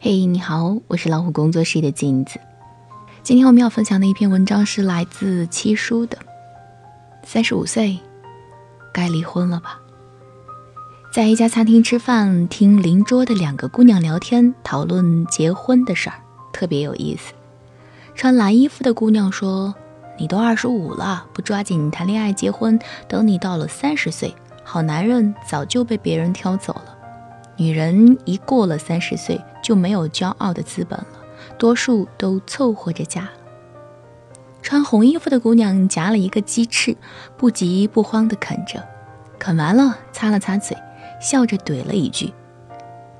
[0.00, 2.38] 嘿，你好，我是老虎工作室的镜子。
[3.24, 6.16] 今天我们要分享的一篇文章是来自七叔的。
[7.24, 7.98] 三十五岁，
[8.94, 9.80] 该离婚了吧？
[11.12, 16.22] 在一家餐厅吃饭，听邻桌的两个姑娘聊天，讨论结婚的事儿，
[16.52, 17.34] 特别有意思。
[18.14, 19.74] 穿蓝衣服的姑娘说
[20.16, 22.78] ：“你都二十五了，不抓紧谈恋爱结婚，
[23.08, 26.97] 等你到了三十岁，好男人早就被别人挑走了。
[27.58, 31.06] 女人一过了三十岁，就没有骄傲的资本了，
[31.58, 33.32] 多数都凑合着嫁了。”
[34.62, 36.96] 穿红衣服的姑娘夹了一个鸡翅，
[37.36, 38.82] 不急不慌地啃着，
[39.38, 40.76] 啃完了擦了擦嘴。
[41.20, 42.32] 笑着怼了一句：“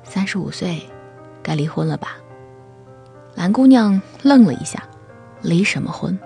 [0.04, 0.80] 三十五岁，
[1.42, 2.16] 该离婚了吧？”
[3.34, 4.80] 蓝姑娘愣了一下
[5.42, 6.16] ：“离什么婚？”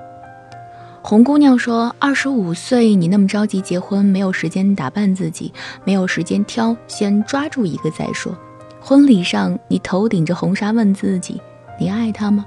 [1.05, 5.53] 红姑娘说：“二十五岁，你那么着急结婚，没有时间打扮自己，
[5.85, 8.33] 没有时间挑，先抓住一个再说。
[8.81, 11.41] 婚礼上，你头顶着红纱问自己：
[11.79, 12.47] 你爱他吗？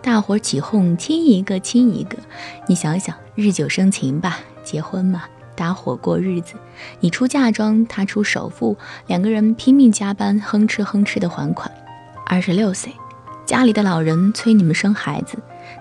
[0.00, 2.16] 大伙起哄，亲一个亲一个。
[2.68, 5.24] 你想想，日久生情吧，结婚嘛。”
[5.56, 6.52] 搭伙过日子，
[7.00, 11.72] 你出嫁妆，他出首付，两个人拼命加班，哼哧哼哧的还款。
[12.26, 12.92] 二十六岁，
[13.46, 15.38] 家里的老人催你们生孩子，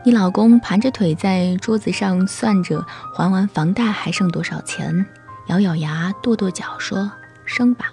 [0.08, 5.04] 你老公盘着腿在桌子上算着还完房贷还剩多少钱，
[5.48, 7.12] 咬咬牙，跺跺脚说
[7.44, 7.88] ：“生吧。”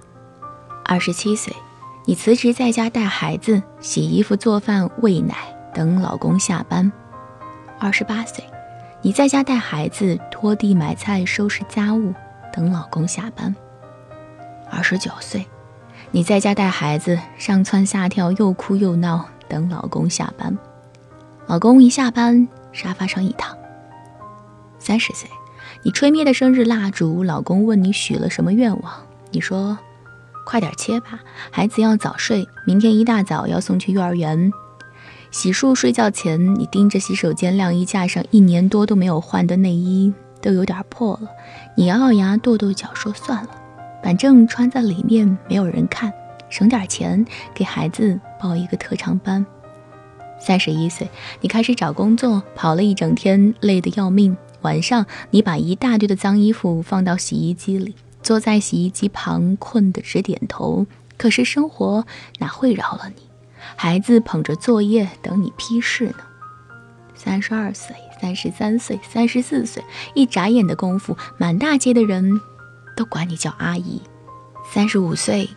[0.85, 1.57] 二十七岁，
[2.05, 5.35] 你辞职在家带孩子，洗衣服、做饭、喂奶，
[5.73, 6.93] 等老公下班。
[7.79, 8.45] 二十八岁。
[9.01, 12.13] 你在家带孩子、拖地、买菜、收拾家务，
[12.53, 13.57] 等老公下班。
[14.71, 15.47] 二十九岁，
[16.11, 20.55] 你在家带孩子，上蹿下跳，又哭又闹，等老公下班。
[21.53, 23.55] 老公一下班，沙发上一躺。
[24.79, 25.29] 三十岁，
[25.83, 28.91] 你吹灭的生日蜡烛，老公问你许了什么愿望，
[29.33, 29.77] 你说
[30.49, 34.51] ：“快点切吧，孩子要早睡，明天一大早要送去幼儿园。”
[35.31, 41.29] 洗漱睡觉前，你盯着洗手间晾衣架上一年多都没有换的内衣，都有点破了。
[41.77, 43.51] 你咬咬牙，跺跺脚，说：“算了，
[44.03, 46.11] 反正穿在里面没有人看，
[46.49, 47.23] 省点钱
[47.53, 49.45] 给孩子报一个特长班。”
[50.45, 51.09] 三十一岁，
[51.41, 54.37] 你开始找工作，跑了一整天，累得要命。
[54.63, 57.95] 晚上，你把一大堆的脏衣服放到洗衣机里，
[58.25, 60.85] 坐在洗衣机旁，困得直点头。
[61.17, 62.05] 可是生活
[62.41, 63.23] 哪会饶了你？
[63.77, 66.17] 孩子捧着作业等你批示呢。
[67.15, 72.41] 三十二岁、三十三岁、三十四岁，一眨眼的功夫，满大街的人
[72.97, 74.03] 都管你叫阿姨。
[74.73, 75.49] 三十五岁，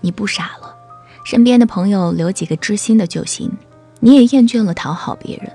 [0.00, 0.74] 你不傻了，
[1.26, 3.52] 身边的朋友留几个知心的就行。
[4.00, 5.50] 你也厌倦了讨好别人，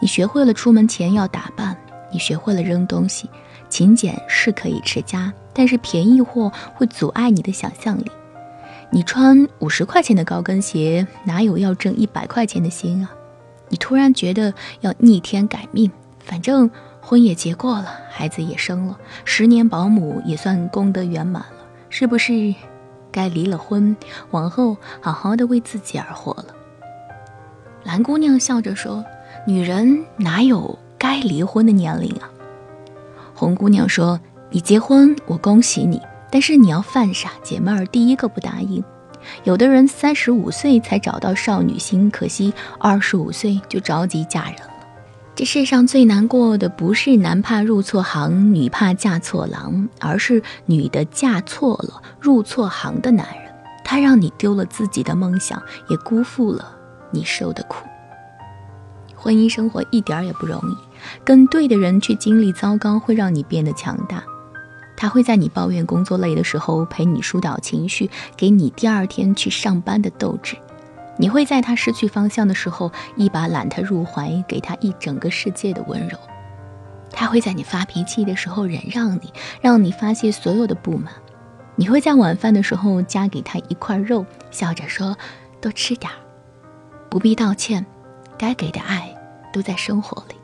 [0.00, 1.76] 你学会了出门前要打扮，
[2.12, 3.28] 你学会了扔东西。
[3.70, 8.04] 勤俭是可以持家，但是便宜货会阻碍你的想象力。
[8.90, 13.10] 你穿五十块钱的高跟鞋，哪有要挣一百块钱的心啊？
[13.70, 15.90] 你突然觉得要逆天改命，
[16.20, 22.54] 反正婚也结过了，孩子也生了，十年保姆也算功德圆满了，是不是
[23.10, 23.96] 该离了婚，
[24.30, 26.46] 往后好好的为自己而活了？
[27.84, 29.04] 蓝姑娘笑着说
[29.46, 32.28] ：“女人哪有该离婚的年龄啊？”
[33.34, 34.18] 红姑娘说
[34.50, 36.00] ：“你结婚，我恭喜你。”
[36.30, 38.82] 但是你要犯傻，姐妹儿第一个不答应。
[39.44, 44.70] 有的人三十五岁才找到少女心，可惜二十五岁就着急嫁人了。
[45.36, 53.52] 这世上最难过的不是男怕入错行，女怕嫁错郎，而是女的嫁错了，入错行的男人。
[53.84, 56.76] 他让你丢了自己的梦想，也辜负了
[57.14, 57.86] 你受的苦。
[59.14, 60.76] 婚姻生活一点也不容易，
[61.24, 64.22] 跟对的人去经历糟糕，会让你变得强大。
[64.96, 70.56] 他会在你抱怨工作累的时候陪你疏导情绪，给你第二天去上班的斗志；
[71.16, 76.18] 你会在他失去方向的时候一把揽他入怀，给他一整个世界的温柔。
[77.10, 81.12] 他会在你发脾气的时候忍让你，让你发泄所有的不满。
[81.76, 85.16] 你会在晚饭的时候夹给他一块肉，笑着说
[85.60, 86.16] ：“多吃点儿，
[87.14, 87.86] 不必道歉，
[88.36, 89.08] 该给的爱
[89.52, 90.34] 都在生活里。”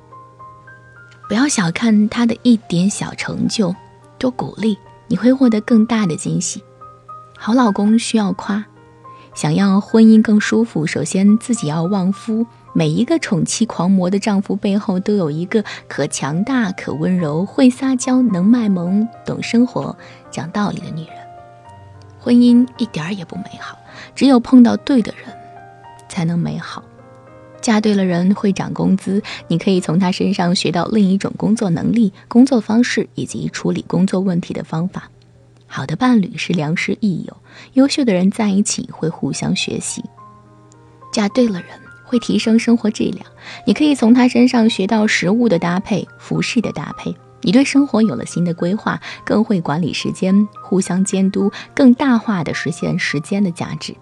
[1.29, 3.75] 不要小看他的一点小成就。
[4.19, 4.79] 多鼓励，
[5.09, 6.63] 你会获得更大的惊喜。
[7.37, 8.65] 好老公需要夸，
[9.35, 12.47] 想要婚姻更舒服，首先自己要旺夫。
[12.73, 19.97] 每一个宠妻狂魔的丈夫背后，都有一个可强大、可温柔、会撒娇、能卖萌、懂生活、
[20.31, 21.17] 讲道理的女人。
[22.21, 23.77] 婚姻一点儿也不美好，
[24.15, 25.37] 只有碰到对的人，
[26.11, 26.85] 才能美好。
[27.62, 35.11] 嫁对了人会涨工资，你可以从他身上学到另一种工作能力、工作方式以及处理工作问题的方法。
[35.67, 37.37] 好的伴侣是良师益友，
[37.75, 40.03] 优秀的人在一起会互相学习。
[41.12, 41.69] 嫁对了人，
[42.05, 43.25] 会提升生活质量。
[43.67, 47.15] 你可以从他身上学到食物的搭配、服饰的搭配。
[47.43, 53.95] 你对生活有了新的规划，更会管理时间，互相监督，更大化的实现时间的价值。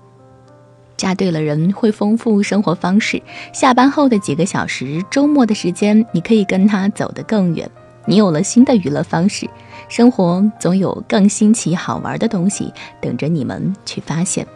[0.98, 3.22] 嫁对了人，会丰富生活方式。
[3.54, 7.70] 下班后的几个小时，周末的时间，你可以跟他走得更远。
[8.04, 9.48] 你有了新的娱乐方式，
[9.88, 14.46] 生活总有更新奇好玩的东西等着你们去发现。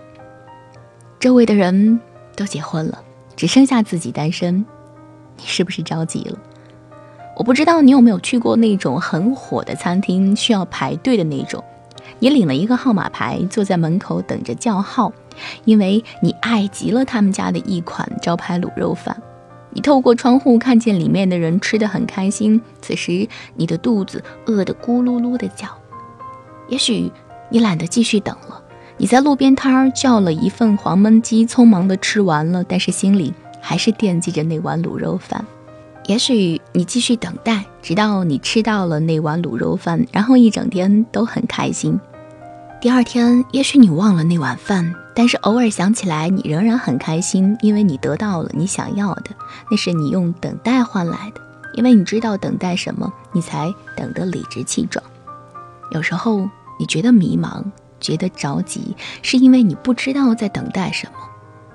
[1.21, 2.01] 周围的人
[2.35, 3.01] 都结婚了，
[3.37, 4.65] 只剩下自己单身，
[5.37, 6.39] 你是不是着急了？
[7.37, 11.63] 我不知道你有没有去过那种很火的餐厅，需要排队的那种。
[12.19, 15.13] 你领了一个号码牌，坐在门口等着叫号，
[15.65, 19.17] 因为你爱极了他们家的一款招牌卤肉饭。
[19.75, 25.67] 你透过窗户看见里面的人吃得很开心，此时你的肚子饿得咕噜噜的叫。
[26.69, 27.11] 也许
[27.49, 28.63] 你懒得继续等了，
[28.99, 35.45] 你在路边摊儿叫了一份黄焖鸡，匆忙的吃完了，但是心里还是惦记着那碗卤肉饭。
[36.07, 41.99] 也许你继续等待，直到你吃到了那碗卤肉饭，然后一整天都很开心。
[42.81, 44.95] 第二天，也许你忘了那碗饭。
[45.15, 49.31] 但是偶尔想起来，你仍然很开心，因为你得到了你想要的，
[49.71, 51.41] 那是你用等待换来的。
[51.75, 55.03] 因为你知道等待什么，你才等得理直气壮。
[55.93, 56.49] 有时候
[56.79, 57.63] 你觉得迷茫，
[58.01, 61.13] 觉得着急，是因为你不知道在等待什么。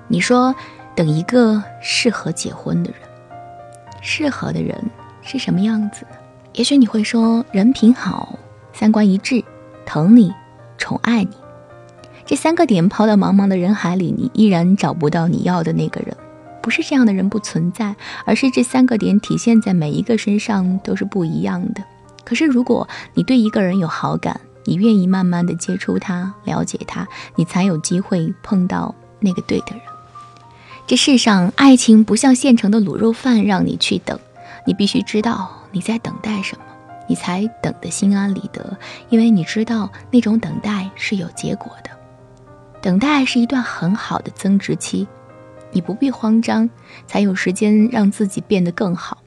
[0.08, 0.54] 你说
[0.96, 3.00] 等一个适合结婚的人，
[4.00, 4.76] 适合的人
[5.22, 6.16] 是什么样子呢？
[6.54, 8.36] 也许你会说人品好，
[8.72, 9.44] 三观一致，
[9.86, 10.32] 疼你，
[10.76, 11.36] 宠爱你。
[12.28, 16.14] 这三个点抛到茫茫的人海里，你依然找不到你要的那个人。
[16.60, 17.96] 不是这样的人不存在，
[18.26, 21.82] 而是这三个点体现在每一个身上都是不一样的。
[22.24, 29.80] 可是，如果你对一个人有好感，你愿意慢慢的接触他，了解他，你才有机会碰到那个对的人。
[30.86, 34.20] 这世上，爱情不像现成的卤肉饭，让你去等。
[34.66, 36.64] 你必须知道你在等待什么，
[37.06, 38.76] 你才等得心安理得，
[39.08, 41.88] 因为你知道那种等待是有结果的。
[42.80, 45.06] 等待是一段很好的增值期，
[45.72, 46.68] 你不必慌张，
[47.06, 49.18] 才有时间让自己变得更好。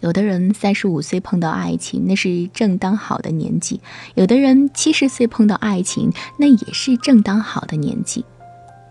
[0.00, 3.78] 有的人三十五岁碰到爱情，那是正当好的年纪；
[4.14, 8.24] 有的人七十岁碰到爱情，那也是正当好的年纪。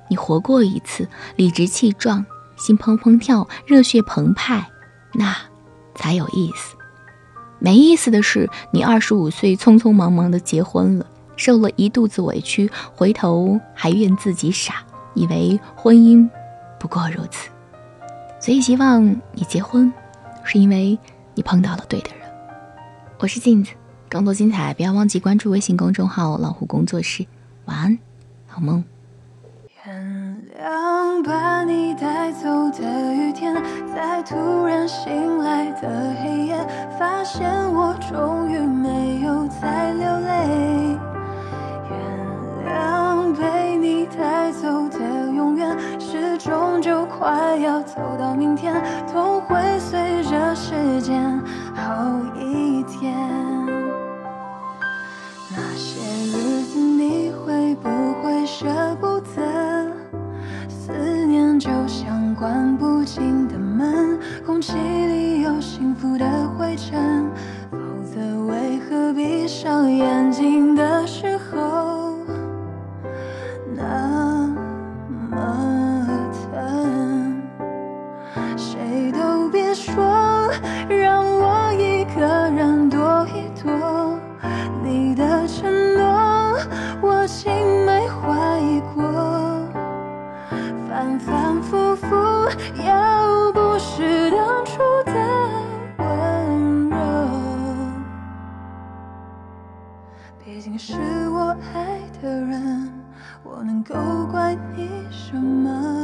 [0.07, 2.25] 你活过一次，理直气壮，
[2.55, 4.69] 心砰砰跳，热血澎湃，
[5.13, 5.35] 那
[5.95, 6.75] 才有意思。
[7.57, 11.05] 没意思的是，你二十五岁匆匆忙忙的结婚了。
[11.39, 14.83] 受了一肚子委屈，回头还怨自己傻，
[15.13, 16.29] 以为婚姻
[16.77, 17.49] 不过如此。
[18.41, 19.91] 所以希望你结婚，
[20.43, 20.99] 是因为
[21.33, 22.29] 你碰到了对的人。
[23.19, 23.71] 我是镜子，
[24.09, 27.25] 更多精彩不要忘记关注微信公众号“老虎工作室”。
[27.63, 27.97] 晚安，
[28.45, 28.83] 好梦。
[29.85, 33.55] 原谅把你带走的雨天，
[33.95, 36.67] 在突然醒来的黑夜，
[36.99, 40.99] 发现我终于没有再流泪。
[43.33, 44.99] 被你带走的
[45.31, 48.73] 永远，是终就快要走到明天，
[49.11, 50.73] 痛会随着时
[73.75, 74.47] 那
[75.29, 76.07] 么
[76.51, 77.41] 疼，
[78.57, 80.51] 谁都别说，
[80.89, 84.19] 让我一个人躲一躲。
[84.83, 86.57] 你的承诺
[87.01, 87.51] 我竟
[87.85, 89.03] 没怀疑过，
[90.89, 92.07] 反反复复，
[92.83, 95.11] 要不是当初的
[95.97, 96.97] 温柔，
[100.43, 101.18] 毕竟是。
[103.59, 103.93] 我能够
[104.31, 105.98] 怪你什么。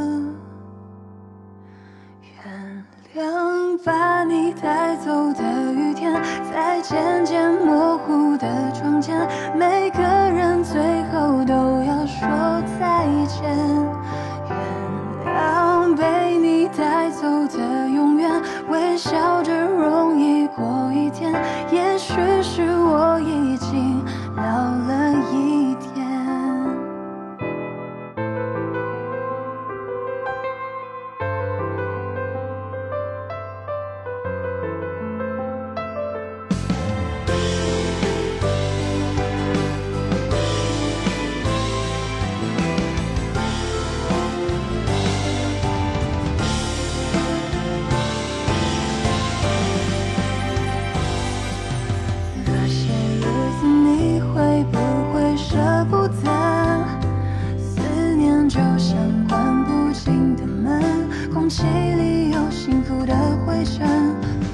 [58.56, 58.96] 就像
[59.28, 60.82] 关不紧的门
[61.30, 63.86] 空气里有幸福的灰尘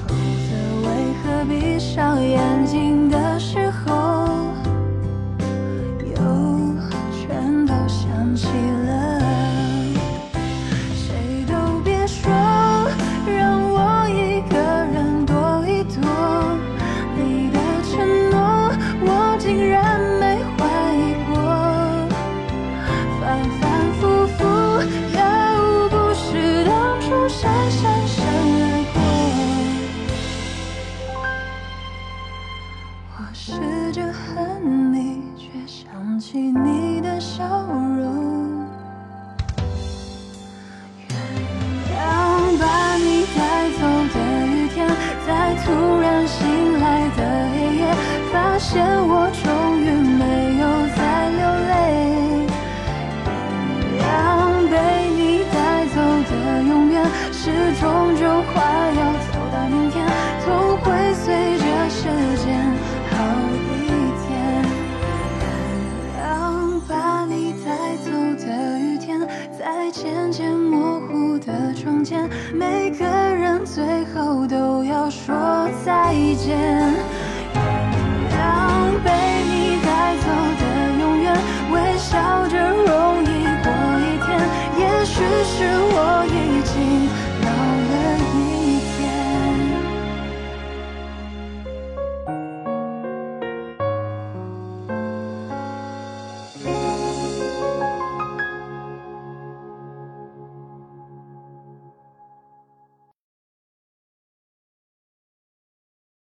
[0.05, 3.62] 否则为何闭上眼睛的时